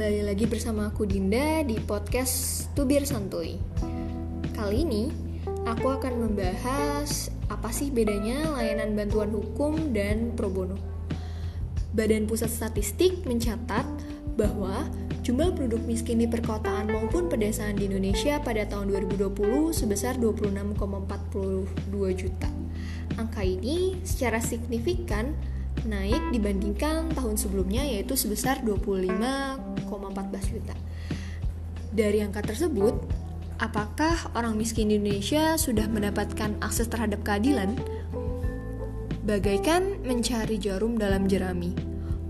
[0.00, 3.60] kembali lagi bersama aku Dinda di podcast Tubir Santuy.
[4.56, 5.12] Kali ini
[5.68, 10.80] aku akan membahas apa sih bedanya layanan bantuan hukum dan pro bono.
[11.92, 13.84] Badan Pusat Statistik mencatat
[14.40, 14.88] bahwa
[15.20, 19.36] jumlah penduduk miskin di perkotaan maupun pedesaan di Indonesia pada tahun 2020
[19.76, 21.68] sebesar 26,42
[22.16, 22.48] juta.
[23.20, 25.36] Angka ini secara signifikan
[25.84, 28.64] naik dibandingkan tahun sebelumnya yaitu sebesar
[29.90, 30.74] 25,14 juta.
[31.90, 32.94] Dari angka tersebut,
[33.58, 37.74] apakah orang miskin di Indonesia sudah mendapatkan akses terhadap keadilan?
[39.26, 41.74] Bagaikan mencari jarum dalam jerami.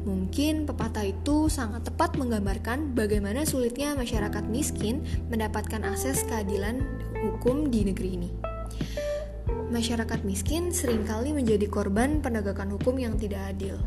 [0.00, 6.80] Mungkin pepatah itu sangat tepat menggambarkan bagaimana sulitnya masyarakat miskin mendapatkan akses keadilan
[7.20, 8.30] hukum di negeri ini
[9.70, 13.78] masyarakat miskin sering kali menjadi korban penegakan hukum yang tidak adil.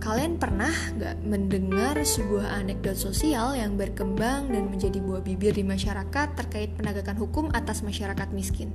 [0.00, 6.40] Kalian pernah gak mendengar sebuah anekdot sosial yang berkembang dan menjadi buah bibir di masyarakat
[6.40, 8.72] terkait penegakan hukum atas masyarakat miskin?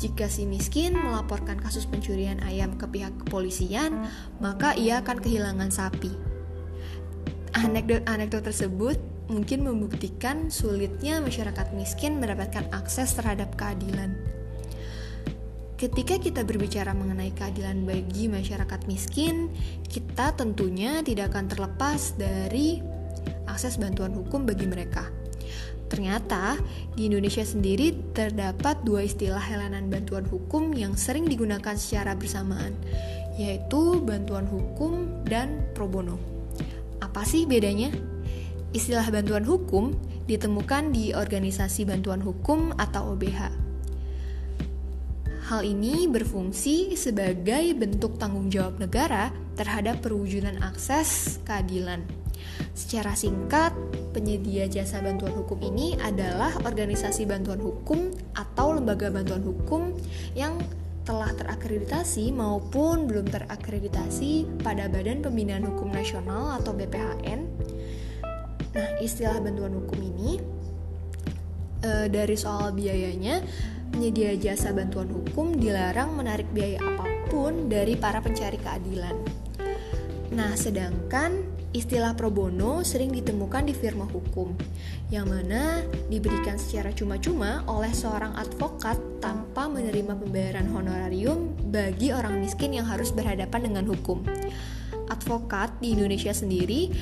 [0.00, 4.08] Jika si miskin melaporkan kasus pencurian ayam ke pihak kepolisian,
[4.40, 6.12] maka ia akan kehilangan sapi.
[7.52, 8.96] Anekdot-anekdot tersebut
[9.28, 14.16] mungkin membuktikan sulitnya masyarakat miskin mendapatkan akses terhadap keadilan.
[15.76, 19.52] Ketika kita berbicara mengenai keadilan bagi masyarakat miskin,
[19.84, 22.80] kita tentunya tidak akan terlepas dari
[23.44, 25.04] akses bantuan hukum bagi mereka.
[25.92, 26.56] Ternyata
[26.96, 32.72] di Indonesia sendiri terdapat dua istilah helanan bantuan hukum yang sering digunakan secara bersamaan,
[33.36, 36.16] yaitu bantuan hukum dan pro bono.
[37.04, 37.92] Apa sih bedanya?
[38.72, 39.92] Istilah bantuan hukum
[40.24, 43.75] ditemukan di Organisasi Bantuan Hukum atau OBH.
[45.46, 52.02] Hal ini berfungsi sebagai bentuk tanggung jawab negara terhadap perwujudan akses keadilan.
[52.74, 53.70] Secara singkat,
[54.10, 59.94] penyedia jasa bantuan hukum ini adalah organisasi bantuan hukum atau lembaga bantuan hukum
[60.34, 60.58] yang
[61.06, 67.46] telah terakreditasi maupun belum terakreditasi pada Badan Pembinaan Hukum Nasional atau BPHN
[68.76, 70.36] Nah, istilah bantuan hukum ini
[71.80, 73.40] e, dari soal biayanya,
[73.96, 79.16] penyedia jasa bantuan hukum dilarang menarik biaya apa pun dari para pencari keadilan.
[80.36, 81.40] Nah, sedangkan
[81.72, 84.52] istilah pro bono sering ditemukan di firma hukum,
[85.08, 85.80] yang mana
[86.12, 93.08] diberikan secara cuma-cuma oleh seorang advokat tanpa menerima pembayaran honorarium bagi orang miskin yang harus
[93.16, 94.20] berhadapan dengan hukum.
[95.08, 96.92] Advokat di Indonesia sendiri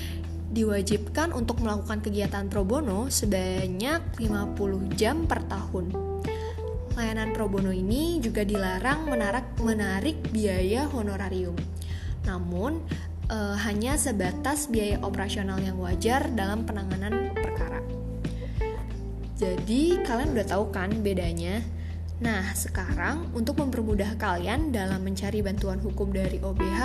[0.55, 6.14] diwajibkan untuk melakukan kegiatan pro bono sebanyak 50 jam per tahun.
[6.95, 11.59] Layanan pro bono ini juga dilarang menarik, menarik biaya honorarium.
[12.23, 12.79] Namun,
[13.27, 17.83] e, hanya sebatas biaya operasional yang wajar dalam penanganan perkara.
[19.35, 21.67] Jadi, kalian udah tahu kan bedanya?
[22.23, 26.81] Nah, sekarang untuk mempermudah kalian dalam mencari bantuan hukum dari OBH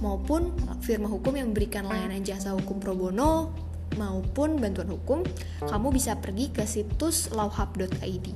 [0.00, 3.52] maupun firma hukum yang memberikan layanan jasa hukum pro bono
[4.00, 5.20] maupun bantuan hukum,
[5.60, 8.26] kamu bisa pergi ke situs lawhub.id.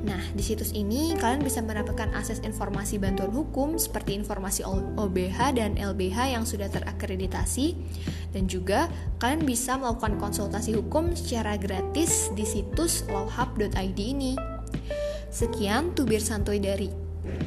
[0.00, 4.64] Nah, di situs ini kalian bisa mendapatkan akses informasi bantuan hukum seperti informasi
[4.96, 7.76] OBH dan LBH yang sudah terakreditasi
[8.32, 8.88] dan juga
[9.20, 14.40] kalian bisa melakukan konsultasi hukum secara gratis di situs lawhub.id ini.
[15.28, 16.88] Sekian tubir santuy dari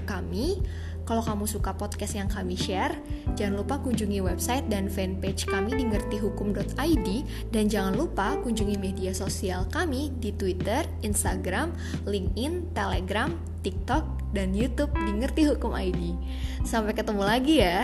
[0.06, 0.62] kami.
[1.04, 2.96] Kalau kamu suka podcast yang kami share,
[3.36, 7.08] jangan lupa kunjungi website dan fanpage kami di ngertihukum.id
[7.52, 11.76] dan jangan lupa kunjungi media sosial kami di Twitter, Instagram,
[12.08, 13.36] LinkedIn, Telegram,
[13.68, 16.16] TikTok, dan YouTube di Ngerti Hukum ID.
[16.64, 17.84] Sampai ketemu lagi ya.